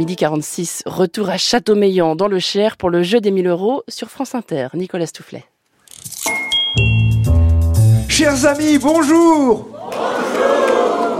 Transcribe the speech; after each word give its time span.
midi 0.00 0.16
46, 0.16 0.84
retour 0.86 1.28
à 1.28 1.36
Châteaumeillan 1.36 2.16
dans 2.16 2.26
le 2.26 2.38
Cher 2.38 2.78
pour 2.78 2.88
le 2.88 3.02
jeu 3.02 3.20
des 3.20 3.30
1000 3.30 3.46
euros 3.48 3.82
sur 3.86 4.08
France 4.08 4.34
Inter. 4.34 4.68
Nicolas 4.72 5.04
Stoufflet. 5.04 5.44
Chers 8.08 8.46
amis, 8.46 8.78
bonjour 8.78 9.68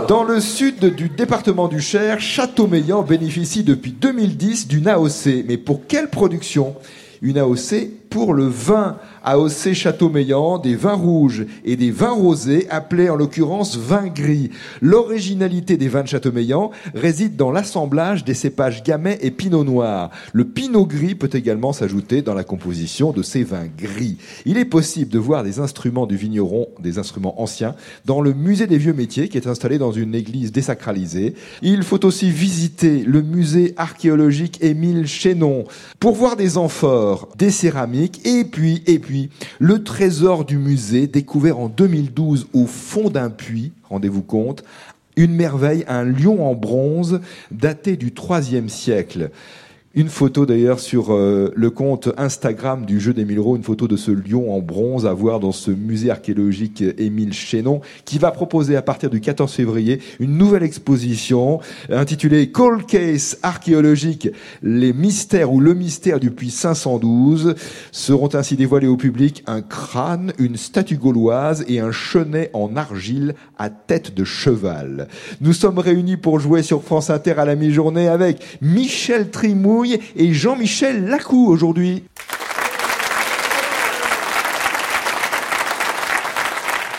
dans 0.09 0.25
le 0.25 0.41
sud 0.41 0.97
du 0.97 1.11
département 1.11 1.69
du 1.69 1.81
Cher, 1.81 2.21
Châteaumeillan 2.21 3.03
bénéficie 3.03 3.65
depuis 3.65 3.93
2010 3.93 4.67
d'une 4.67 4.89
AOC. 4.89 5.45
Mais 5.47 5.59
pour 5.59 5.87
quelle 5.87 6.09
production? 6.09 6.75
Une 7.21 7.37
AOC 7.37 8.09
pour 8.09 8.33
le 8.33 8.47
vin. 8.47 8.97
AOC 9.25 9.75
Châteaumeillan, 9.75 10.59
des 10.59 10.75
vins 10.75 10.95
rouges 10.95 11.47
et 11.65 11.77
des 11.77 11.91
vins 11.91 12.13
rosés, 12.13 12.67
appelés 12.71 13.11
en 13.11 13.17
l'occurrence 13.17 13.77
vins 13.77 14.09
gris. 14.09 14.51
L'originalité 14.81 15.77
des 15.77 15.89
vins 15.89 16.03
de 16.03 16.09
Châteaumeillan 16.09 16.71
réside 16.95 17.37
dans 17.37 17.51
l'assemblage 17.51 18.25
des 18.25 18.35
cépages 18.35 18.83
gamay 18.83 19.19
et 19.21 19.31
pinot 19.31 19.65
noir. 19.65 20.11
Le 20.33 20.45
pinot 20.45 20.87
gris 20.87 21.15
peut 21.15 21.31
également 21.33 21.73
s'ajouter 21.73 22.23
dans 22.23 22.35
la 22.35 22.45
composition 22.45 23.13
de 23.13 23.23
ces 23.23 23.45
vins 23.45 23.69
gris. 23.77 24.17
Il 24.45 24.57
est 24.57 24.65
possible 24.65 25.11
de 25.11 25.19
voir 25.19 25.43
des 25.43 25.61
instruments 25.61 26.07
du 26.07 26.17
vigneron, 26.17 26.69
des 26.81 26.99
instruments 26.99 27.41
anciens, 27.41 27.75
dans 28.05 28.21
le 28.21 28.33
musée 28.33 28.67
des 28.67 28.79
vieux 28.79 28.95
métiers 28.95 29.29
qui 29.29 29.37
est 29.37 29.47
installé 29.47 29.79
dans 29.79 29.93
une 29.93 30.15
église 30.15 30.53
désacralisée. 30.53 31.35
Il 31.63 31.83
faut 31.83 32.05
aussi 32.05 32.31
visiter 32.31 33.03
le 33.05 33.23
musée 33.23 33.75
archéologique 33.77 34.63
Émile 34.63 35.07
Chénon 35.07 35.65
pour 35.99 36.15
voir 36.15 36.37
des 36.37 36.57
amphores, 36.57 37.29
des 37.37 37.51
céramiques 37.51 38.21
et 38.25 38.45
puis, 38.45 38.83
et 38.87 38.99
puis 38.99 39.10
le 39.59 39.83
trésor 39.83 40.45
du 40.45 40.59
musée, 40.59 41.07
découvert 41.07 41.59
en 41.59 41.69
2012 41.69 42.49
au 42.53 42.67
fond 42.67 43.11
d'un 43.11 43.31
puits, 43.31 43.73
rendez-vous 43.89 44.23
compte, 44.23 44.65
une 45.17 45.35
merveille, 45.35 45.85
un 45.89 46.05
lion 46.05 46.49
en 46.49 46.55
bronze 46.55 47.21
daté 47.51 47.97
du 47.97 48.13
IIIe 48.17 48.71
siècle. 48.71 49.31
Une 49.93 50.09
photo 50.09 50.47
d'ailleurs 50.47 50.79
sur 50.79 51.13
euh, 51.13 51.53
le 51.57 51.69
compte 51.69 52.11
Instagram 52.17 52.87
du 52.87 53.01
jeu 53.01 53.13
des 53.13 53.25
euros, 53.25 53.57
une 53.57 53.65
photo 53.65 53.89
de 53.89 53.97
ce 53.97 54.13
lion 54.13 54.55
en 54.55 54.61
bronze 54.61 55.05
à 55.05 55.13
voir 55.13 55.41
dans 55.41 55.51
ce 55.51 55.73
musée 55.73 56.13
archéologique 56.13 56.85
Émile 56.97 57.33
Chénon, 57.33 57.81
qui 58.05 58.19
va 58.19 58.31
proposer 58.31 58.77
à 58.77 58.83
partir 58.83 59.11
du 59.11 59.21
14 59.21 59.53
février 59.53 60.01
une 60.21 60.39
nouvelle 60.39 60.63
exposition 60.63 61.59
intitulée 61.89 62.53
Cold 62.53 62.87
Case 62.87 63.39
archéologique, 63.43 64.29
les 64.63 64.93
mystères 64.93 65.53
ou 65.53 65.59
le 65.59 65.75
mystère 65.75 66.21
du 66.21 66.31
puits 66.31 66.53
512 66.53 67.57
seront 67.91 68.33
ainsi 68.37 68.55
dévoilés 68.55 68.87
au 68.87 68.97
public 68.97 69.43
un 69.49 69.61
crâne, 69.61 70.33
une 70.39 70.57
statue 70.57 70.99
gauloise 70.99 71.65
et 71.67 71.81
un 71.81 71.91
chenet 71.91 72.51
en 72.53 72.77
argile 72.77 73.35
à 73.59 73.71
tête 73.71 74.15
de 74.15 74.23
cheval. 74.23 75.09
Nous 75.41 75.53
sommes 75.53 75.81
réunis 75.81 76.17
pour 76.17 76.39
jouer 76.39 76.63
sur 76.63 76.85
France 76.85 77.11
Inter 77.11 77.33
à 77.39 77.45
la 77.45 77.57
mi-journée 77.57 78.07
avec 78.07 78.59
Michel 78.63 79.31
Trimou 79.31 79.80
et 79.85 80.33
Jean-Michel 80.33 81.07
Lacou 81.07 81.47
aujourd'hui. 81.49 82.05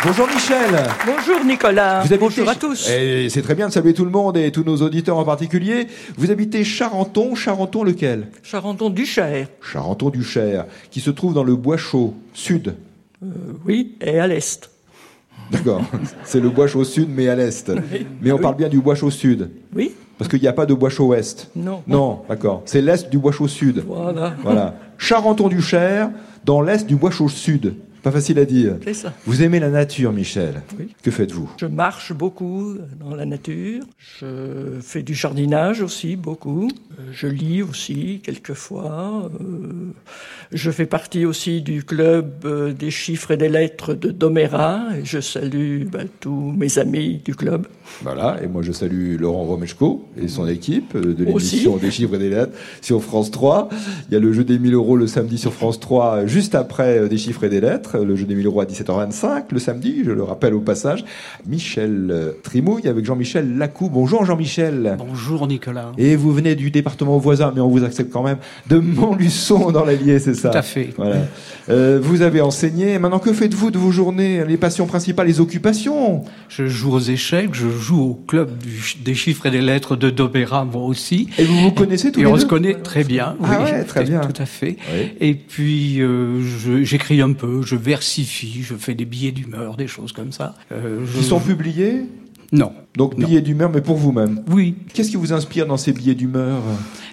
Bonjour 0.04 0.28
Michel. 0.28 0.84
Bonjour 1.06 1.46
Nicolas. 1.46 2.04
Bonjour 2.20 2.50
à 2.50 2.56
tous. 2.56 2.90
C'est 3.30 3.42
très 3.44 3.54
bien 3.54 3.68
de 3.68 3.74
saluer 3.74 3.94
tout 3.94 4.04
le 4.04 4.10
monde 4.10 4.36
et 4.36 4.52
tous 4.52 4.64
nos 4.64 4.78
auditeurs 4.78 5.18
en 5.18 5.24
particulier. 5.24 5.88
Vous 6.18 6.32
habitez 6.32 6.64
Charenton. 6.64 7.36
Charenton 7.36 7.84
lequel? 7.84 8.30
Charenton 8.42 8.90
du 8.90 9.06
Cher. 9.06 9.48
Charenton 9.62 10.10
du 10.10 10.24
Cher, 10.24 10.66
qui 10.90 11.02
se 11.02 11.12
trouve 11.12 11.36
dans 11.36 11.44
le 11.44 11.56
Bois 11.56 11.78
Chaud, 11.78 12.16
sud. 12.34 12.76
Euh, 13.24 13.28
oui, 13.66 13.96
et 14.02 14.20
à 14.20 14.26
l'est. 14.26 14.72
D'accord. 15.52 15.84
C'est 16.24 16.40
le 16.40 16.50
Bois 16.50 16.66
Chaud 16.66 16.84
sud, 16.84 17.10
mais 17.10 17.28
à 17.28 17.36
l'est. 17.36 17.72
Mais 18.22 18.32
on 18.32 18.40
parle 18.40 18.56
bien 18.56 18.70
du 18.70 18.80
Bois 18.80 18.96
Chaud 18.96 19.12
sud. 19.12 19.52
Oui. 19.76 19.92
Parce 20.22 20.30
qu'il 20.30 20.40
n'y 20.40 20.48
a 20.48 20.54
pas 20.54 20.68
de 20.68 20.76
bois 20.76 20.92
chaud 20.92 21.08
ouest. 21.08 21.50
Non. 21.56 21.82
Non, 21.88 22.20
d'accord. 22.30 22.62
C'est 22.66 22.80
l'est 22.80 23.10
du 23.10 23.18
bois 23.18 23.32
chaud 23.32 23.48
sud. 23.48 23.84
Voilà. 23.88 24.36
Voilà. 24.44 24.76
Charenton-du-Cher, 25.00 26.12
dans 26.46 26.62
l'est 26.62 26.86
du 26.86 26.96
bois 26.96 27.10
chaud 27.10 27.28
sud. 27.28 27.74
Pas 28.04 28.12
facile 28.12 28.40
à 28.40 28.46
dire. 28.46 28.78
C'est 28.84 28.96
ça. 28.96 29.14
Vous 29.28 29.44
aimez 29.44 29.60
la 29.60 29.70
nature, 29.70 30.12
Michel. 30.12 30.64
Oui. 30.80 30.88
Que 31.04 31.12
faites-vous? 31.12 31.52
Je 31.58 31.68
marche 31.68 32.14
beaucoup 32.14 32.78
dans 33.00 33.14
la 33.14 33.26
nature. 33.26 33.84
Je 34.20 34.80
fais 34.82 35.04
du 35.04 35.14
jardinage 35.14 35.82
aussi, 35.84 36.16
beaucoup. 36.16 36.68
Euh, 37.00 37.04
je 37.12 37.28
lis 37.28 37.62
aussi, 37.62 38.20
quelquefois. 38.24 39.30
Euh, 39.40 39.94
je 40.52 40.72
fais 40.72 40.88
partie 40.88 41.26
aussi 41.26 41.62
du 41.62 41.84
club 41.84 42.44
euh, 42.46 42.74
des 42.74 42.90
chiffres 42.90 43.32
et 43.32 43.38
des 43.38 43.50
lettres 43.50 43.94
de 43.94 44.10
Doméra. 44.10 44.88
Et 45.00 45.06
je 45.06 45.20
salue 45.20 45.84
ben, 45.86 46.08
tous 46.20 46.54
mes 46.58 46.80
amis 46.80 47.22
du 47.24 47.36
club. 47.36 47.68
Voilà. 48.02 48.40
Et 48.42 48.48
moi, 48.48 48.64
je 48.64 48.72
salue 48.72 49.20
Laurent 49.20 49.44
Romeshko 49.44 50.08
et 50.20 50.28
son 50.28 50.48
équipe 50.48 50.98
de 50.98 51.24
l'émission 51.24 51.78
des 51.78 51.92
chiffres 51.92 52.16
et 52.16 52.20
des 52.20 52.30
lettres 52.30 52.54
sur 52.82 53.04
France 53.04 53.30
3. 53.30 53.70
Il 54.10 54.14
y 54.14 54.18
a 54.18 54.20
le 54.20 54.34
jeu 54.34 54.44
des 54.44 54.58
1000 54.58 54.74
euros 54.74 54.98
le 54.98 55.06
samedi 55.06 55.38
sur 55.38 55.54
France 55.54 55.80
3, 55.80 56.26
juste 56.26 56.56
après 56.56 57.08
des 57.08 57.18
chiffres 57.18 57.44
et 57.44 57.50
des 57.50 57.62
lettres 57.62 57.91
le 57.98 58.16
jeu 58.16 58.26
1000 58.26 58.46
euros 58.46 58.62
à 58.62 58.66
17h25, 58.66 59.44
le 59.52 59.60
samedi, 59.60 60.02
je 60.06 60.12
le 60.12 60.24
rappelle 60.24 60.54
au 60.54 60.60
passage. 60.60 61.04
Michel 61.48 62.08
euh, 62.12 62.32
Trimouille 62.44 62.88
avec 62.88 63.06
Jean-Michel 63.06 63.58
Lacou. 63.58 63.90
Bonjour 63.90 64.26
Jean-Michel. 64.26 64.96
Bonjour 64.98 65.48
Nicolas. 65.48 65.92
Et 65.98 66.16
vous 66.16 66.32
venez 66.34 66.56
du 66.56 66.72
département 66.72 67.18
voisin, 67.18 67.52
mais 67.54 67.62
on 67.62 67.70
vous 67.70 67.84
accepte 67.84 68.12
quand 68.12 68.24
même, 68.24 68.38
de 68.70 68.78
Montluçon 68.78 69.72
dans 69.72 69.86
l'Allier, 69.86 70.20
c'est 70.20 70.34
ça? 70.34 70.50
Tout 70.50 70.58
à 70.58 70.62
fait. 70.62 70.90
Voilà. 70.98 71.16
Euh, 71.70 72.00
vous 72.02 72.22
avez 72.22 72.42
enseigné. 72.42 72.98
Maintenant, 73.00 73.20
que 73.20 73.34
faites-vous 73.34 73.72
de 73.72 73.78
vos 73.78 73.92
journées? 73.92 74.44
Les 74.46 74.58
passions 74.58 74.86
principales, 74.86 75.28
les 75.28 75.40
occupations? 75.40 76.24
Je 76.50 76.68
joue 76.68 76.94
aux 76.94 77.00
échecs, 77.00 77.54
je 77.54 77.70
joue 77.70 78.02
au 78.02 78.14
club 78.14 78.50
des 79.04 79.16
chiffres 79.16 79.46
et 79.46 79.52
des 79.52 79.62
lettres 79.62 79.96
de 79.96 80.10
Dobera, 80.10 80.66
moi 80.66 80.84
aussi. 80.84 81.28
Et 81.38 81.44
vous 81.44 81.58
vous 81.60 81.72
connaissez 81.72 82.12
tous 82.12 82.20
et 82.20 82.24
les 82.24 82.30
on 82.30 82.34
deux? 82.36 82.42
se 82.42 82.46
connaît 82.46 82.74
très 82.76 83.04
bien. 83.04 83.36
Ah 83.44 83.60
oui, 83.64 83.72
ouais, 83.72 83.84
très 83.84 84.04
bien. 84.04 84.22
Tout 84.22 84.42
à 84.42 84.46
fait. 84.46 84.78
Oui. 84.94 85.12
Et 85.20 85.34
puis, 85.36 86.02
euh, 86.02 86.42
j'écris 86.84 87.22
un 87.22 87.34
peu, 87.34 87.62
je 87.62 87.76
versifie, 87.82 88.64
je 88.64 88.76
fais 88.76 88.94
des 88.94 89.06
billets 89.06 89.32
d'humeur, 89.32 89.76
des 89.76 89.88
choses 89.88 90.12
comme 90.14 90.32
ça. 90.32 90.56
Euh, 90.72 91.06
je- 91.06 91.18
Qui 91.20 91.24
sont 91.24 91.40
publiés 91.40 92.04
Non. 92.54 92.74
Donc, 92.98 93.18
Non. 93.18 93.26
billets 93.28 93.42
d'humeur, 93.42 93.72
mais 93.74 93.80
pour 93.82 93.96
vous-même. 93.96 94.44
Oui. 94.52 94.76
Qu'est-ce 94.94 95.10
qui 95.12 95.16
vous 95.16 95.32
inspire 95.32 95.66
dans 95.68 95.78
ces 95.78 95.94
billets 95.94 96.16
d'humeur? 96.16 96.62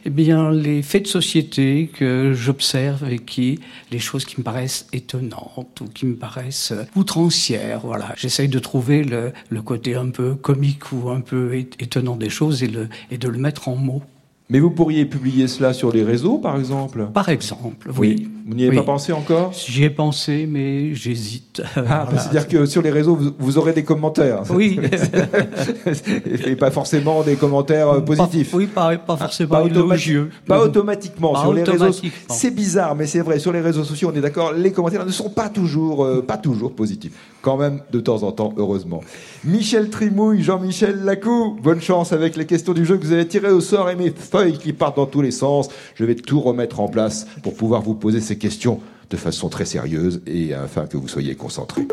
Eh 0.04 0.10
bien, 0.10 0.50
les 0.50 0.82
faits 0.82 1.02
de 1.04 1.06
société 1.08 1.90
que 1.96 2.32
j'observe 2.34 3.08
et 3.08 3.18
qui, 3.20 3.60
les 3.92 4.00
choses 4.00 4.24
qui 4.24 4.34
me 4.38 4.42
paraissent 4.42 4.86
étonnantes 4.92 5.80
ou 5.80 5.84
qui 5.94 6.06
me 6.06 6.16
paraissent 6.16 6.72
outrancières, 6.96 7.80
voilà. 7.84 8.12
J'essaye 8.16 8.48
de 8.48 8.58
trouver 8.58 9.04
le, 9.04 9.32
le 9.48 9.62
côté 9.62 9.94
un 9.94 10.08
peu 10.10 10.34
comique 10.34 10.90
ou 10.92 11.08
un 11.10 11.20
peu 11.20 11.54
étonnant 11.78 12.16
des 12.16 12.30
choses 12.30 12.62
et, 12.64 12.68
le, 12.68 12.88
et 13.12 13.18
de 13.18 13.28
le 13.28 13.38
mettre 13.38 13.68
en 13.68 13.76
mots. 13.76 14.02
Mais 14.50 14.60
vous 14.60 14.70
pourriez 14.70 15.04
publier 15.04 15.46
cela 15.46 15.72
sur 15.72 15.92
les 15.92 16.02
réseaux, 16.02 16.38
par 16.38 16.58
exemple? 16.58 17.06
Par 17.14 17.28
exemple, 17.28 17.90
oui. 17.96 18.28
Vous 18.48 18.54
n'y 18.54 18.62
avez 18.62 18.70
Oui. 18.70 18.76
pas 18.78 18.82
pensé 18.92 19.12
encore? 19.12 19.52
J'y 19.52 19.84
ai 19.84 19.90
pensé, 19.90 20.46
mais 20.50 20.94
j'hésite. 20.94 21.60
Ah, 21.76 21.82
Voilà. 22.06 22.18
c'est-à-dire 22.18 22.48
que 22.48 22.64
sur 22.64 22.80
les 22.80 22.88
réseaux, 22.90 23.14
vous, 23.14 23.30
vous 23.38 23.58
aurez 23.58 23.74
des 23.74 23.84
commentaires. 23.84 24.42
Oui. 24.50 24.80
Et 26.46 26.56
pas 26.56 26.70
forcément 26.70 27.22
des 27.22 27.36
commentaires 27.36 27.88
euh, 27.90 28.00
positifs. 28.00 28.50
Pas- 28.52 28.56
oui, 28.56 28.66
pas, 28.66 28.96
pas 28.96 29.16
forcément 29.18 29.50
Pas, 29.56 29.64
élogieux. 29.66 30.30
pas 30.46 30.62
automatiquement. 30.64 31.34
Pas 31.34 31.42
sur 31.42 31.52
les 31.52 31.62
réseaux, 31.62 31.90
c'est 32.30 32.50
bizarre, 32.50 32.94
mais 32.94 33.06
c'est 33.06 33.20
vrai. 33.20 33.38
Sur 33.38 33.52
les 33.52 33.60
réseaux 33.60 33.84
sociaux, 33.84 34.10
on 34.12 34.16
est 34.16 34.22
d'accord, 34.22 34.52
les 34.54 34.72
commentaires 34.72 35.04
ne 35.04 35.10
sont 35.12 35.28
pas 35.28 35.50
toujours, 35.50 36.04
euh, 36.06 36.22
pas 36.22 36.38
toujours 36.38 36.72
positifs. 36.72 37.12
Quand 37.42 37.58
même, 37.58 37.80
de 37.92 38.00
temps 38.00 38.22
en 38.22 38.32
temps, 38.32 38.54
heureusement. 38.56 39.02
Michel 39.44 39.90
Trimouille, 39.90 40.42
Jean-Michel 40.42 41.04
Lacou, 41.04 41.56
bonne 41.62 41.80
chance 41.82 42.12
avec 42.14 42.34
les 42.36 42.46
questions 42.46 42.72
du 42.72 42.84
jeu 42.86 42.96
que 42.96 43.04
vous 43.04 43.12
avez 43.12 43.28
tirées 43.28 43.50
au 43.52 43.60
sort 43.60 43.90
et 43.90 43.94
mes 43.96 44.10
feuilles 44.10 44.56
qui 44.58 44.72
partent 44.72 44.96
dans 44.96 45.06
tous 45.06 45.20
les 45.22 45.30
sens. 45.32 45.68
Je 45.96 46.04
vais 46.04 46.14
tout 46.14 46.40
remettre 46.40 46.80
en 46.80 46.88
place 46.88 47.26
pour 47.42 47.54
pouvoir 47.54 47.82
vous 47.82 47.94
poser 47.94 48.20
ces 48.20 48.37
questions 48.38 48.80
de 49.10 49.16
façon 49.16 49.48
très 49.48 49.64
sérieuse 49.64 50.22
et 50.26 50.54
afin 50.54 50.86
que 50.86 50.96
vous 50.96 51.08
soyez 51.08 51.34
concentrés. 51.34 51.86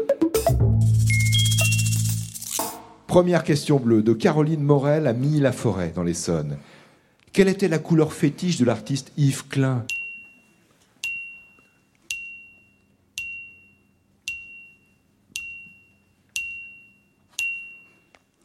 Première 3.08 3.44
question 3.44 3.80
bleue 3.80 4.04
de 4.04 4.14
Caroline 4.14 4.62
Morel 4.62 5.08
à 5.08 5.14
Milly-la-Forêt 5.14 5.94
dans 5.96 6.04
l'Essonne. 6.04 6.58
Quelle 7.32 7.48
était 7.48 7.68
la 7.68 7.80
couleur 7.80 8.14
fétiche 8.14 8.58
de 8.58 8.66
l'artiste 8.66 9.12
Yves 9.18 9.48
Klein? 9.48 9.86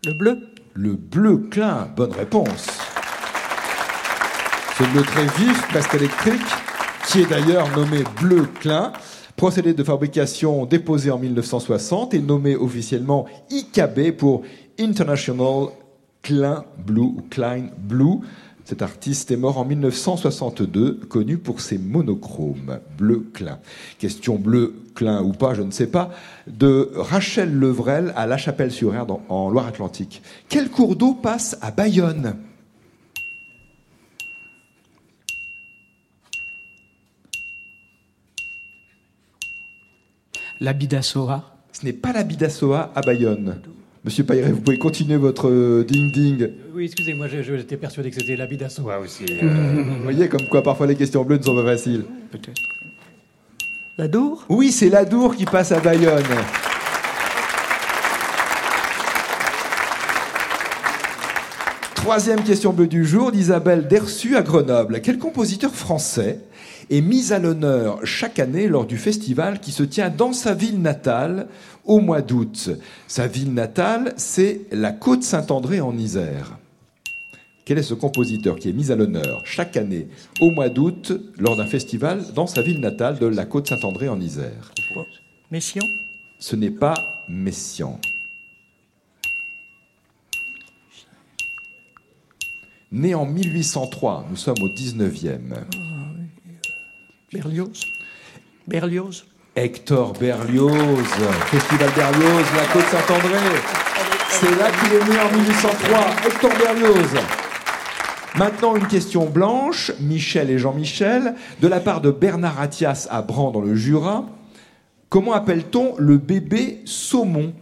Le 0.04 0.12
bleu? 0.12 0.38
Le 0.74 0.94
bleu 0.94 1.38
Klein, 1.50 1.88
bonne 1.96 2.12
réponse. 2.12 2.66
Ce 4.78 4.84
bleu 4.84 5.02
très 5.02 5.26
vif, 5.26 5.68
presque 5.68 5.94
électrique, 5.94 6.40
qui 7.10 7.20
est 7.22 7.26
d'ailleurs 7.28 7.68
nommé 7.76 8.04
bleu 8.20 8.46
Klein, 8.60 8.92
procédé 9.36 9.74
de 9.74 9.82
fabrication 9.82 10.66
déposé 10.66 11.10
en 11.10 11.18
1960 11.18 12.14
et 12.14 12.20
nommé 12.20 12.56
officiellement 12.56 13.26
IKB 13.50 14.12
pour 14.16 14.42
International 14.78 15.68
Klein 16.22 16.64
Blue 16.86 17.00
ou 17.00 17.22
Klein 17.30 17.66
Blue. 17.78 18.18
Cet 18.64 18.82
artiste 18.82 19.30
est 19.32 19.36
mort 19.36 19.58
en 19.58 19.64
1962, 19.64 21.00
connu 21.08 21.38
pour 21.38 21.60
ses 21.60 21.78
monochromes 21.78 22.78
bleu 22.96 23.26
Klein. 23.32 23.58
Question 23.98 24.36
bleu 24.36 24.74
Klein 24.94 25.22
ou 25.22 25.32
pas, 25.32 25.54
je 25.54 25.62
ne 25.62 25.70
sais 25.72 25.88
pas, 25.88 26.10
de 26.46 26.90
Rachel 26.94 27.52
Levrel 27.52 28.12
à 28.16 28.26
La 28.26 28.36
Chapelle-sur-Erdre 28.36 29.20
en- 29.28 29.34
en 29.46 29.50
Loire-Atlantique. 29.50 30.22
Quel 30.48 30.68
cours 30.70 30.94
d'eau 30.94 31.14
passe 31.14 31.58
à 31.62 31.70
Bayonne? 31.72 32.36
L'Abidassoa 40.60 41.42
Ce 41.72 41.86
n'est 41.86 41.94
pas 41.94 42.12
l'Abidassoa 42.12 42.92
à 42.94 43.00
Bayonne. 43.00 43.56
Monsieur 44.04 44.24
Payret, 44.24 44.52
vous 44.52 44.60
pouvez 44.60 44.78
continuer 44.78 45.16
votre 45.16 45.82
ding-ding. 45.84 46.50
Oui, 46.74 46.84
excusez-moi, 46.84 47.28
j'étais 47.28 47.78
persuadé 47.78 48.10
que 48.10 48.16
c'était 48.16 48.36
l'Abidassoa 48.36 48.98
aussi. 48.98 49.24
vous 49.42 50.02
voyez 50.02 50.28
comme 50.28 50.46
quoi 50.50 50.62
parfois 50.62 50.86
les 50.86 50.96
questions 50.96 51.24
bleues 51.24 51.38
ne 51.38 51.42
sont 51.42 51.54
pas 51.54 51.64
faciles. 51.64 52.04
Peut-être. 52.30 52.60
L'Adour? 53.96 54.44
Oui, 54.50 54.70
c'est 54.70 54.90
l'Adour 54.90 55.34
qui 55.34 55.46
passe 55.46 55.72
à 55.72 55.80
Bayonne. 55.80 56.24
Troisième 62.10 62.42
question 62.42 62.72
bleue 62.72 62.88
du 62.88 63.04
jour 63.04 63.30
d'Isabelle 63.30 63.86
Dersu 63.86 64.34
à 64.34 64.42
Grenoble. 64.42 65.00
Quel 65.00 65.16
compositeur 65.16 65.72
français 65.72 66.40
est 66.90 67.02
mis 67.02 67.32
à 67.32 67.38
l'honneur 67.38 68.04
chaque 68.04 68.40
année 68.40 68.66
lors 68.66 68.84
du 68.84 68.96
festival 68.96 69.60
qui 69.60 69.70
se 69.70 69.84
tient 69.84 70.10
dans 70.10 70.32
sa 70.32 70.52
ville 70.52 70.82
natale 70.82 71.46
au 71.84 72.00
mois 72.00 72.20
d'août? 72.20 72.70
Sa 73.06 73.28
ville 73.28 73.54
natale, 73.54 74.12
c'est 74.16 74.62
la 74.72 74.90
Côte 74.90 75.22
Saint-André 75.22 75.80
en 75.80 75.96
Isère. 75.96 76.58
Quel 77.64 77.78
est 77.78 77.84
ce 77.84 77.94
compositeur 77.94 78.56
qui 78.56 78.70
est 78.70 78.72
mis 78.72 78.90
à 78.90 78.96
l'honneur 78.96 79.42
chaque 79.44 79.76
année 79.76 80.08
au 80.40 80.50
mois 80.50 80.68
d'août 80.68 81.12
lors 81.38 81.56
d'un 81.56 81.66
festival 81.66 82.24
dans 82.34 82.48
sa 82.48 82.60
ville 82.60 82.80
natale 82.80 83.20
de 83.20 83.26
la 83.26 83.44
Côte 83.44 83.68
Saint-André 83.68 84.08
en 84.08 84.20
Isère? 84.20 84.72
Messian 85.52 85.86
Ce 86.40 86.56
n'est 86.56 86.70
pas 86.70 86.96
Messian. 87.28 88.00
Né 92.92 93.14
en 93.14 93.24
1803, 93.24 94.26
nous 94.30 94.36
sommes 94.36 94.56
au 94.62 94.68
19e. 94.68 95.54
Berlioz 97.32 97.84
Berlioz 98.66 99.26
Hector 99.54 100.12
Berlioz, 100.14 101.06
Festival 101.46 101.90
Berlioz, 101.94 102.44
la 102.56 102.66
Côte 102.72 102.86
Saint-André. 102.90 103.38
C'est 104.30 104.58
là 104.58 104.70
qu'il 104.72 104.92
est 104.94 105.08
né 105.08 105.20
en 105.20 105.36
1803, 105.38 105.98
Hector 106.26 106.50
Berlioz. 106.58 107.20
Maintenant, 108.36 108.74
une 108.74 108.88
question 108.88 109.26
blanche, 109.26 109.92
Michel 110.00 110.50
et 110.50 110.58
Jean-Michel, 110.58 111.36
de 111.60 111.68
la 111.68 111.78
part 111.78 112.00
de 112.00 112.10
Bernard 112.10 112.60
Attias 112.60 113.06
à 113.08 113.22
Bran 113.22 113.52
dans 113.52 113.60
le 113.60 113.76
Jura. 113.76 114.24
Comment 115.08 115.34
appelle-t-on 115.34 115.94
le 115.96 116.18
bébé 116.18 116.80
saumon? 116.86 117.52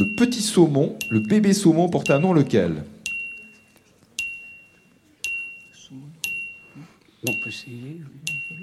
Le 0.00 0.06
petit 0.06 0.40
saumon, 0.40 0.96
le 1.10 1.20
bébé 1.20 1.52
saumon 1.52 1.90
porte 1.90 2.10
un 2.10 2.20
nom 2.20 2.32
lequel? 2.32 2.84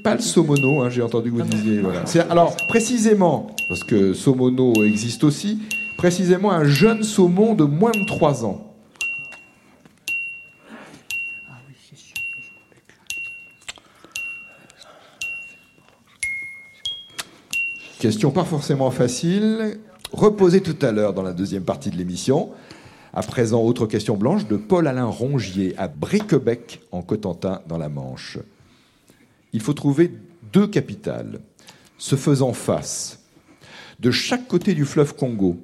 Pas 0.03 0.15
le 0.15 0.21
somono, 0.21 0.81
hein, 0.81 0.89
j'ai 0.89 1.03
entendu 1.03 1.31
que 1.31 1.35
vous 1.35 1.43
disiez. 1.43 1.81
Voilà. 1.81 2.03
Alors, 2.31 2.57
précisément, 2.67 3.55
parce 3.69 3.83
que 3.83 4.15
somono 4.15 4.83
existe 4.83 5.23
aussi, 5.23 5.59
précisément 5.95 6.51
un 6.51 6.63
jeune 6.63 7.03
saumon 7.03 7.53
de 7.53 7.65
moins 7.65 7.91
de 7.91 8.03
3 8.03 8.43
ans. 8.43 8.73
Question 17.99 18.31
pas 18.31 18.43
forcément 18.43 18.89
facile, 18.89 19.79
reposée 20.11 20.61
tout 20.61 20.75
à 20.81 20.91
l'heure 20.91 21.13
dans 21.13 21.23
la 21.23 21.33
deuxième 21.33 21.63
partie 21.63 21.89
de 21.89 21.97
l'émission. 21.97 22.49
À 23.13 23.23
présent, 23.23 23.61
autre 23.63 23.85
question 23.87 24.15
blanche 24.15 24.47
de 24.47 24.57
Paul-Alain 24.57 25.05
Rongier 25.05 25.73
à 25.77 25.87
Briquebec, 25.87 26.81
en 26.91 27.01
Cotentin, 27.01 27.61
dans 27.67 27.77
la 27.77 27.89
Manche. 27.89 28.37
Il 29.53 29.61
faut 29.61 29.73
trouver 29.73 30.11
deux 30.53 30.67
capitales 30.67 31.39
se 31.97 32.15
faisant 32.15 32.53
face. 32.53 33.19
De 33.99 34.11
chaque 34.11 34.47
côté 34.47 34.75
du 34.75 34.85
fleuve 34.85 35.15
Congo, 35.15 35.57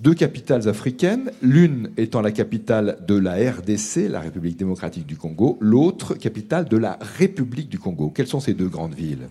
deux 0.00 0.14
capitales 0.14 0.68
africaines, 0.68 1.30
l'une 1.42 1.90
étant 1.96 2.22
la 2.22 2.32
capitale 2.32 2.98
de 3.06 3.14
la 3.14 3.34
RDC, 3.34 4.08
la 4.08 4.20
République 4.20 4.56
démocratique 4.56 5.06
du 5.06 5.16
Congo, 5.16 5.58
l'autre 5.60 6.14
capitale 6.14 6.64
de 6.68 6.76
la 6.76 6.98
République 7.18 7.68
du 7.68 7.78
Congo. 7.78 8.10
Quelles 8.10 8.26
sont 8.26 8.40
ces 8.40 8.54
deux 8.54 8.68
grandes 8.68 8.94
villes? 8.94 9.28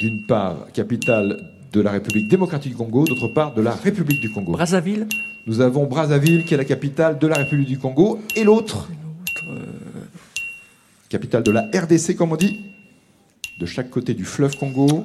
D'une 0.00 0.26
part, 0.26 0.72
capitale 0.72 1.50
de 1.72 1.80
la 1.80 1.92
République 1.92 2.28
démocratique 2.28 2.72
du 2.72 2.76
Congo, 2.76 3.04
d'autre 3.04 3.28
part, 3.28 3.54
de 3.54 3.62
la 3.62 3.72
République 3.72 4.20
du 4.20 4.30
Congo. 4.30 4.52
Brazzaville 4.52 5.08
Nous 5.46 5.60
avons 5.60 5.86
Brazzaville, 5.86 6.44
qui 6.44 6.54
est 6.54 6.56
la 6.56 6.64
capitale 6.64 7.18
de 7.18 7.26
la 7.26 7.36
République 7.36 7.68
du 7.68 7.78
Congo, 7.78 8.20
et 8.36 8.44
l'autre 8.44 8.88
Capitale 11.08 11.44
de 11.44 11.52
la 11.52 11.62
RDC, 11.72 12.16
comme 12.16 12.32
on 12.32 12.36
dit 12.36 12.60
De 13.60 13.66
chaque 13.66 13.90
côté 13.90 14.14
du 14.14 14.24
fleuve 14.24 14.56
Congo. 14.56 15.04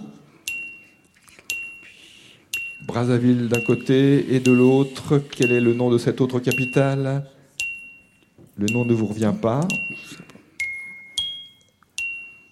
Brazzaville 2.88 3.47
d'un 3.47 3.62
côté 3.62 4.33
et 4.33 4.39
de 4.39 4.51
l'autre. 4.51 5.21
Quel 5.35 5.51
est 5.51 5.62
le 5.62 5.75
nom 5.75 5.92
de 5.92 6.00
cette 6.00 6.21
autre 6.21 6.39
capitale? 6.39 7.25
Le 8.57 8.65
nom 8.74 8.85
ne 8.85 8.94
vous 8.94 9.06
revient 9.06 9.33
pas 9.39 9.68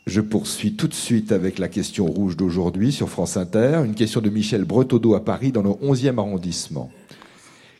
je 0.07 0.21
poursuis 0.21 0.73
tout 0.73 0.87
de 0.87 0.93
suite 0.93 1.33
avec 1.33 1.59
la 1.59 1.67
question 1.67 2.05
rouge 2.05 2.37
d'aujourd'hui 2.37 2.93
sur 2.93 3.09
France 3.09 3.35
Inter, 3.35 3.81
une 3.85 3.93
question 3.93 4.21
de 4.21 4.29
Michel 4.29 4.63
Bretodeau 4.63 5.15
à 5.15 5.23
Paris 5.23 5.51
dans 5.51 5.61
le 5.61 5.69
11e 5.69 6.17
arrondissement. 6.17 6.89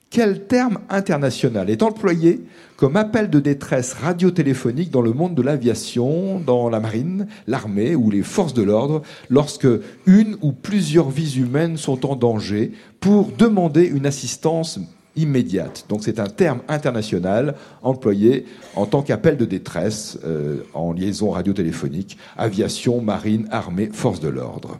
Quel 0.09 0.45
terme 0.45 0.79
international 0.89 1.69
est 1.69 1.83
employé 1.83 2.41
comme 2.75 2.97
appel 2.97 3.29
de 3.29 3.39
détresse 3.39 3.93
radiotéléphonique 3.93 4.91
dans 4.91 5.01
le 5.01 5.13
monde 5.13 5.35
de 5.35 5.41
l'aviation, 5.41 6.39
dans 6.39 6.69
la 6.69 6.81
marine, 6.81 7.27
l'armée 7.47 7.95
ou 7.95 8.11
les 8.11 8.23
forces 8.23 8.53
de 8.53 8.61
l'ordre 8.61 9.01
lorsque 9.29 9.67
une 10.05 10.37
ou 10.41 10.51
plusieurs 10.51 11.09
vies 11.09 11.37
humaines 11.39 11.77
sont 11.77 12.05
en 12.05 12.15
danger 12.15 12.73
pour 12.99 13.31
demander 13.37 13.85
une 13.85 14.05
assistance 14.05 14.79
immédiate. 15.17 15.85
Donc 15.89 16.03
c'est 16.03 16.19
un 16.19 16.27
terme 16.27 16.61
international 16.67 17.55
employé 17.81 18.45
en 18.75 18.85
tant 18.85 19.01
qu'appel 19.01 19.37
de 19.37 19.45
détresse 19.45 20.17
euh, 20.23 20.63
en 20.73 20.93
liaison 20.93 21.31
radiotéléphonique, 21.31 22.17
aviation, 22.37 23.01
marine, 23.01 23.47
armée, 23.51 23.89
force 23.91 24.19
de 24.19 24.29
l'ordre. 24.29 24.79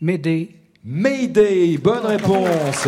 Mayday. 0.00 0.50
Mayday, 0.84 1.78
bonne 1.78 2.06
réponse. 2.06 2.86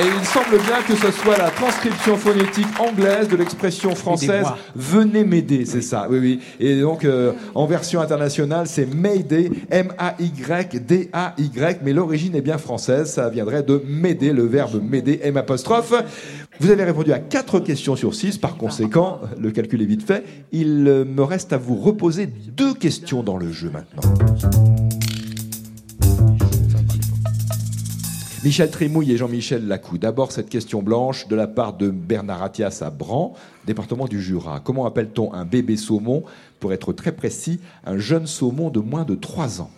Et 0.00 0.06
il 0.06 0.24
semble 0.24 0.58
bien 0.64 0.82
que 0.82 0.96
ce 0.96 1.12
soit 1.12 1.38
la 1.38 1.50
transcription 1.50 2.16
phonétique 2.16 2.66
anglaise 2.80 3.28
de 3.28 3.36
l'expression 3.36 3.94
française 3.94 4.44
venez 4.74 5.22
m'aider, 5.24 5.64
c'est 5.66 5.82
ça. 5.82 6.08
Oui, 6.10 6.18
oui. 6.18 6.40
Et 6.58 6.80
donc 6.80 7.04
euh, 7.04 7.32
en 7.54 7.66
version 7.66 8.00
internationale, 8.00 8.66
c'est 8.66 8.92
Mayday, 8.92 9.52
M-A-Y-D-A-Y, 9.70 11.08
mais 11.84 11.92
l'origine 11.92 12.34
est 12.34 12.40
bien 12.40 12.58
française. 12.58 13.12
Ça 13.12 13.30
viendrait 13.30 13.62
de 13.62 13.80
m'aider, 13.86 14.32
le 14.32 14.44
verbe 14.46 14.82
m'aider, 14.82 15.20
M 15.22 15.36
apostrophe. 15.36 15.94
Vous 16.58 16.70
avez 16.70 16.82
répondu 16.82 17.12
à 17.12 17.20
quatre 17.20 17.60
questions 17.60 17.94
sur 17.94 18.16
six. 18.16 18.36
Par 18.36 18.56
conséquent, 18.56 19.20
le 19.40 19.52
calcul 19.52 19.80
est 19.80 19.86
vite 19.86 20.04
fait. 20.04 20.24
Il 20.50 20.82
me 20.84 21.22
reste 21.22 21.52
à 21.52 21.56
vous 21.56 21.76
reposer 21.76 22.26
deux 22.26 22.74
questions 22.74 23.22
dans 23.22 23.36
le 23.36 23.52
jeu 23.52 23.70
maintenant. 23.70 24.82
Michel 28.44 28.70
Trémouille 28.70 29.10
et 29.10 29.16
Jean-Michel 29.16 29.66
Lacou. 29.66 29.96
D'abord, 29.96 30.30
cette 30.30 30.50
question 30.50 30.82
blanche 30.82 31.28
de 31.28 31.34
la 31.34 31.46
part 31.46 31.72
de 31.72 31.88
Bernard 31.88 32.42
Attias 32.42 32.82
à 32.82 32.90
Bran, 32.90 33.32
département 33.66 34.06
du 34.06 34.20
Jura. 34.20 34.60
Comment 34.60 34.84
appelle-t-on 34.84 35.32
un 35.32 35.46
bébé 35.46 35.78
saumon 35.78 36.24
Pour 36.60 36.74
être 36.74 36.92
très 36.92 37.12
précis, 37.12 37.60
un 37.86 37.96
jeune 37.96 38.26
saumon 38.26 38.68
de 38.68 38.80
moins 38.80 39.04
de 39.04 39.14
3 39.14 39.62
ans? 39.62 39.70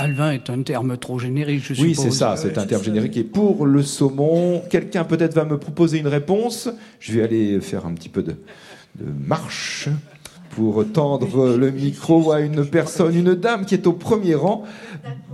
Alvin 0.00 0.32
est 0.32 0.48
un 0.48 0.62
terme 0.62 0.96
trop 0.96 1.18
générique, 1.18 1.62
je 1.62 1.74
suppose. 1.74 1.84
Oui, 1.84 1.94
c'est 1.94 2.10
ça, 2.10 2.34
c'est 2.36 2.56
un 2.56 2.64
terme 2.64 2.82
générique. 2.82 3.16
Et 3.18 3.24
pour 3.24 3.66
le 3.66 3.82
saumon, 3.82 4.62
quelqu'un 4.70 5.04
peut-être 5.04 5.34
va 5.34 5.44
me 5.44 5.58
proposer 5.58 5.98
une 5.98 6.08
réponse. 6.08 6.70
Je 7.00 7.12
vais 7.12 7.22
aller 7.22 7.60
faire 7.60 7.84
un 7.84 7.92
petit 7.92 8.08
peu 8.08 8.22
de, 8.22 8.36
marche 8.98 9.88
pour 10.50 10.84
tendre 10.90 11.54
le 11.56 11.70
micro 11.70 12.32
à 12.32 12.40
une 12.40 12.64
personne, 12.64 13.14
une 13.14 13.34
dame 13.34 13.66
qui 13.66 13.74
est 13.74 13.86
au 13.86 13.92
premier 13.92 14.34
rang. 14.34 14.64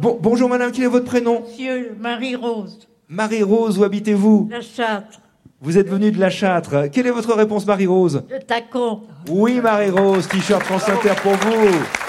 bonjour 0.01 0.49
madame, 0.49 0.73
quel 0.73 0.85
est 0.85 0.89
votre 0.89 1.07
prénom? 1.07 1.43
Monsieur 1.49 1.93
Marie-Rose. 2.01 2.89
Marie-Rose, 3.09 3.79
où 3.79 3.85
habitez-vous? 3.85 4.49
La 4.51 4.61
Châtre. 4.61 5.21
Vous 5.61 5.79
êtes 5.79 5.89
venu 5.89 6.11
de 6.11 6.19
la 6.19 6.29
Châtre. 6.29 6.91
Quelle 6.91 7.07
est 7.07 7.13
votre 7.13 7.35
réponse, 7.35 7.65
Marie-Rose? 7.67 8.25
Le 8.29 8.41
tacon. 8.41 9.03
Oui, 9.31 9.61
Marie-Rose, 9.61 10.27
t-shirt 10.27 10.63
France 10.65 10.89
Inter 10.89 11.15
pour 11.23 11.33
vous. 11.33 12.06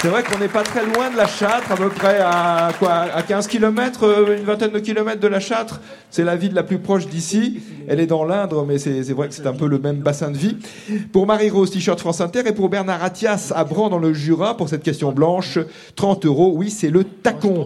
C'est 0.00 0.10
vrai 0.10 0.22
qu'on 0.22 0.38
n'est 0.38 0.46
pas 0.46 0.62
très 0.62 0.86
loin 0.86 1.10
de 1.10 1.16
la 1.16 1.26
Châtre, 1.26 1.72
à 1.72 1.76
peu 1.76 1.88
près 1.88 2.18
à 2.20 2.70
quoi 2.78 3.06
À 3.12 3.20
15 3.22 3.48
km, 3.48 4.04
euh, 4.04 4.38
une 4.38 4.44
vingtaine 4.44 4.70
de 4.70 4.78
kilomètres 4.78 5.18
de 5.18 5.26
la 5.26 5.40
Châtre. 5.40 5.80
C'est 6.08 6.22
la 6.22 6.36
ville 6.36 6.54
la 6.54 6.62
plus 6.62 6.78
proche 6.78 7.08
d'ici. 7.08 7.60
Elle 7.88 7.98
est 7.98 8.06
dans 8.06 8.24
l'Indre, 8.24 8.64
mais 8.64 8.78
c'est 8.78 9.02
vrai 9.12 9.26
que 9.26 9.34
c'est 9.34 9.48
un 9.48 9.54
peu 9.54 9.66
le 9.66 9.80
même 9.80 9.96
bassin 9.96 10.30
de 10.30 10.38
vie. 10.38 10.56
Pour 11.12 11.26
Marie-Rose, 11.26 11.72
t-shirt 11.72 11.98
France 11.98 12.20
Inter, 12.20 12.42
et 12.46 12.52
pour 12.52 12.68
Bernard 12.68 13.02
Attias, 13.02 13.52
à 13.56 13.64
Bran 13.64 13.88
dans 13.88 13.98
le 13.98 14.14
Jura, 14.14 14.56
pour 14.56 14.68
cette 14.68 14.84
question 14.84 15.10
blanche, 15.10 15.58
30 15.96 16.26
euros. 16.26 16.52
Oui, 16.54 16.70
c'est 16.70 16.90
le 16.90 17.02
tacon. 17.02 17.64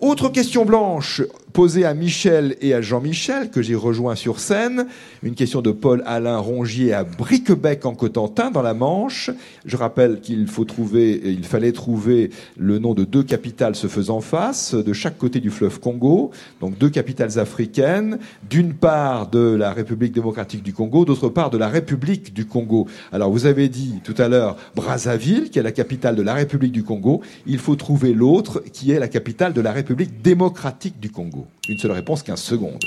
Autre 0.00 0.30
question 0.30 0.64
blanche 0.64 1.20
posée 1.52 1.84
à 1.84 1.92
Michel 1.92 2.56
et 2.60 2.72
à 2.72 2.80
Jean-Michel, 2.80 3.50
que 3.50 3.62
j'ai 3.62 3.74
rejoint 3.74 4.14
sur 4.14 4.40
scène. 4.40 4.86
Une 5.22 5.34
question 5.34 5.60
de 5.60 5.70
Paul-Alain 5.70 6.38
Rongier 6.38 6.94
à 6.94 7.04
Briquebec 7.04 7.84
en 7.84 7.94
Cotentin, 7.94 8.50
dans 8.50 8.62
la 8.62 8.74
Manche. 8.74 9.30
Je 9.64 9.76
rappelle 9.76 10.20
qu'il 10.20 10.46
faut 10.46 10.64
trouver, 10.64 11.20
il 11.24 11.44
fallait 11.58 11.72
trouver 11.72 12.30
le 12.56 12.78
nom 12.78 12.94
de 12.94 13.02
deux 13.02 13.24
capitales 13.24 13.74
se 13.74 13.88
faisant 13.88 14.20
face, 14.20 14.76
de 14.76 14.92
chaque 14.92 15.18
côté 15.18 15.40
du 15.40 15.50
fleuve 15.50 15.80
Congo. 15.80 16.30
Donc 16.60 16.78
deux 16.78 16.88
capitales 16.88 17.40
africaines, 17.40 18.20
d'une 18.48 18.74
part 18.74 19.28
de 19.28 19.40
la 19.40 19.72
République 19.72 20.12
démocratique 20.12 20.62
du 20.62 20.72
Congo, 20.72 21.04
d'autre 21.04 21.28
part 21.28 21.50
de 21.50 21.58
la 21.58 21.68
République 21.68 22.32
du 22.32 22.46
Congo. 22.46 22.86
Alors 23.10 23.32
vous 23.32 23.46
avez 23.46 23.68
dit 23.68 23.94
tout 24.04 24.14
à 24.18 24.28
l'heure 24.28 24.56
Brazzaville, 24.76 25.50
qui 25.50 25.58
est 25.58 25.64
la 25.64 25.72
capitale 25.72 26.14
de 26.14 26.22
la 26.22 26.34
République 26.34 26.70
du 26.70 26.84
Congo. 26.84 27.22
Il 27.44 27.58
faut 27.58 27.74
trouver 27.74 28.14
l'autre, 28.14 28.62
qui 28.72 28.92
est 28.92 29.00
la 29.00 29.08
capitale 29.08 29.52
de 29.52 29.60
la 29.60 29.72
République 29.72 30.22
démocratique 30.22 31.00
du 31.00 31.10
Congo. 31.10 31.44
Une 31.68 31.78
seule 31.78 31.90
réponse, 31.90 32.22
15 32.22 32.40
secondes. 32.40 32.84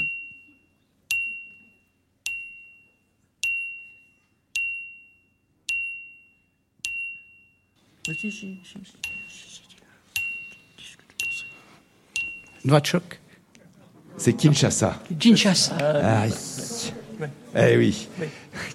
Noachok? 12.64 13.20
C'est 14.18 14.34
Kinshasa. 14.34 15.00
Kinshasa. 15.20 15.76
Aïe. 15.76 16.34
Eh 17.56 17.78
oui. 17.78 18.08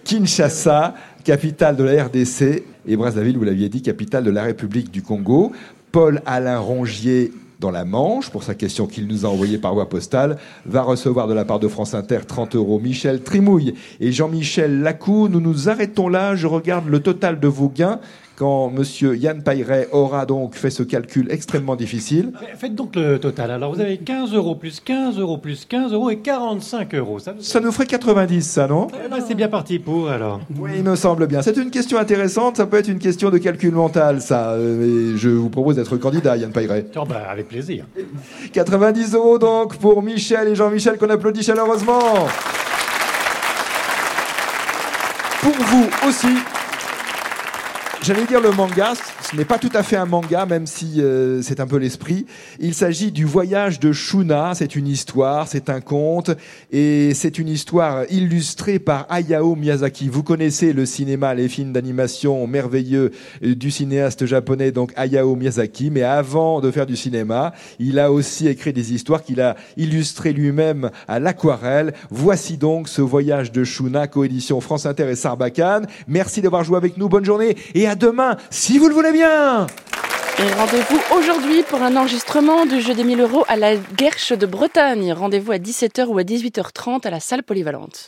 Kinshasa, 0.03 0.95
capitale 1.23 1.77
de 1.77 1.85
la 1.85 2.05
RDC, 2.05 2.65
et 2.89 2.97
Brazzaville, 2.97 3.37
vous 3.37 3.45
l'aviez 3.45 3.69
dit, 3.69 3.83
capitale 3.83 4.25
de 4.25 4.31
la 4.31 4.43
République 4.43 4.91
du 4.91 5.03
Congo. 5.03 5.53
Paul-Alain 5.93 6.59
Rongier 6.59 7.33
dans 7.61 7.71
la 7.71 7.85
Manche, 7.85 8.31
pour 8.31 8.43
sa 8.43 8.55
question 8.55 8.87
qu'il 8.87 9.07
nous 9.07 9.25
a 9.25 9.29
envoyée 9.29 9.59
par 9.59 9.75
voie 9.75 9.89
postale, 9.89 10.37
va 10.67 10.83
recevoir 10.83 11.27
de 11.27 11.35
la 11.35 11.45
part 11.45 11.59
de 11.59 11.69
France 11.69 11.95
Inter 11.95 12.21
30 12.27 12.57
euros. 12.57 12.81
Michel 12.81 13.23
Trimouille 13.23 13.75
et 14.01 14.13
Jean-Michel 14.13 14.83
Lacou, 14.83 15.29
nous 15.29 15.41
nous 15.41 15.69
arrêtons 15.69 16.09
là. 16.09 16.35
Je 16.35 16.47
regarde 16.47 16.89
le 16.89 17.01
total 17.01 17.41
de 17.41 17.49
vos 17.49 17.69
gains 17.69 18.01
quand 18.37 18.71
Monsieur 18.71 19.17
Yann 19.17 19.43
Pailleret 19.43 19.89
aura 19.93 20.27
donc 20.27 20.55
fait 20.55 20.71
ce 20.71 20.83
calcul 20.83 21.27
extrêmement 21.31 21.75
difficile. 21.77 22.33
Faites 22.59 22.75
donc 22.75 22.95
le 22.95 23.19
total. 23.19 23.51
Alors 23.51 23.75
vous 23.75 23.81
avez 23.81 23.97
15 23.99 24.35
euros 24.35 24.55
plus 24.55 24.81
15 24.81 25.19
euros 25.19 25.39
plus 25.39 25.65
15 25.65 25.93
euros 25.93 26.11
et 26.11 26.19
45 26.19 26.95
euros. 26.95 27.19
Ça, 27.19 27.35
Ça 27.41 27.61
nous 27.61 27.73
ferait 27.73 27.87
90, 27.87 28.43
ça, 28.43 28.67
non? 28.67 28.89
Eh 29.05 29.09
ben, 29.09 29.19
c'est 29.27 29.35
bien 29.35 29.49
parti 29.49 29.79
pour 29.79 30.11
alors. 30.11 30.41
Oui, 30.59 30.73
il 30.77 30.85
me 30.85 30.97
semble 30.97 31.27
bien. 31.27 31.43
C'est 31.43 31.57
une 31.57 31.71
question 31.71 31.99
intéressante. 31.99 32.59
Ça 32.59 32.67
peut 32.67 32.77
être 32.77 32.89
une 32.89 32.99
question 32.99 33.31
de 33.31 33.39
calcul 33.39 33.73
mental, 33.73 34.21
ça. 34.21 34.51
Euh, 34.51 35.15
je 35.17 35.29
vous 35.31 35.49
propose 35.49 35.77
d'être 35.77 35.97
candidat, 35.97 36.37
Yann 36.37 36.53
Pailleret. 36.53 36.87
Oh, 36.97 37.05
bah, 37.09 37.23
avec 37.31 37.49
plaisir. 37.49 37.85
90 38.53 39.15
euros 39.15 39.39
donc 39.39 39.77
pour 39.77 40.03
Michel 40.03 40.49
et 40.49 40.55
Jean-Michel 40.55 40.99
qu'on 40.99 41.11
applaudit 41.11 41.43
chaleureusement. 41.43 42.27
Pour 45.41 45.55
vous 45.55 45.87
aussi, 46.09 46.29
J'allais 48.03 48.27
dire 48.27 48.41
le 48.41 48.53
manga, 48.53 48.93
ce 49.29 49.35
n'est 49.35 49.45
pas 49.45 49.59
tout 49.59 49.71
à 49.75 49.83
fait 49.83 49.97
un 49.97 50.05
manga, 50.05 50.47
même 50.47 50.67
si 50.67 51.01
euh, 51.01 51.43
c'est 51.43 51.59
un 51.59 51.67
peu 51.67 51.77
l'esprit. 51.77 52.27
Il 52.61 52.75
s'agit 52.75 53.11
du 53.11 53.25
voyage 53.25 53.81
de 53.81 53.91
Shuna. 53.91 54.53
C'est 54.55 54.77
une 54.77 54.87
histoire, 54.87 55.49
c'est 55.49 55.71
un 55.71 55.81
conte, 55.81 56.31
et 56.71 57.15
c'est 57.15 57.39
une 57.39 57.49
histoire 57.49 58.05
illustrée 58.11 58.79
par 58.79 59.07
Hayao 59.11 59.57
Miyazaki. 59.57 60.09
Vous 60.09 60.23
connaissez 60.23 60.73
le 60.73 60.87
cinéma, 60.87 61.35
les 61.35 61.49
films 61.49 61.73
d'animation 61.73 62.47
merveilleux 62.47 63.11
du 63.43 63.71
cinéaste 63.73 64.27
japonais, 64.27 64.71
donc 64.71 64.93
Hayao 64.95 65.35
Miyazaki. 65.35 65.91
Mais 65.91 66.03
avant 66.03 66.61
de 66.61 66.71
faire 66.71 66.87
du 66.87 66.97
cinéma, 66.97 67.55
il 67.81 67.99
a 67.99 68.13
aussi 68.13 68.47
écrit 68.47 68.73
des 68.73 68.93
histoires 68.93 69.25
qu'il 69.25 69.41
a 69.41 69.57
illustrées 69.77 70.33
lui-même 70.33 70.91
à 71.09 71.19
l'aquarelle. 71.19 71.93
Voici 72.11 72.57
donc 72.57 72.89
ce 72.89 73.03
voyage 73.03 73.51
de 73.51 73.65
Shuna, 73.65 74.07
coédition 74.07 74.61
France 74.61 74.87
Inter 74.87 75.11
et 75.11 75.17
Sarbacane. 75.17 75.87
Merci 76.07 76.41
d'avoir 76.41 76.63
joué 76.63 76.77
avec 76.77 76.99
nous. 76.99 77.09
Bonne 77.09 77.25
journée 77.25 77.57
et 77.87 77.89
à 77.89 77.95
demain, 77.95 78.37
si 78.51 78.79
vous 78.79 78.89
le 78.89 78.95
voulez 78.95 79.13
bien. 79.13 79.67
Et 80.39 80.53
rendez-vous 80.55 81.01
aujourd'hui 81.17 81.63
pour 81.63 81.83
un 81.83 81.97
enregistrement 81.97 82.67
du 82.67 82.81
jeu 82.81 82.95
des 82.95 83.05
1000 83.05 83.21
euros 83.21 83.45
à 83.49 83.57
la 83.57 83.77
Guerche 83.77 84.33
de 84.33 84.45
Bretagne. 84.45 85.13
Rendez-vous 85.13 85.53
à 85.53 85.59
17h 85.59 86.07
ou 86.07 86.19
à 86.19 86.23
18h30 86.23 87.07
à 87.07 87.11
la 87.11 87.21
salle 87.21 87.43
polyvalente. 87.45 88.05